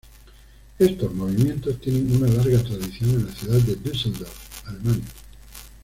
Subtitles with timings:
[0.79, 5.05] Estos movimientos tienen una larga tradición en la ciudad de Düsseldorf, Alemania.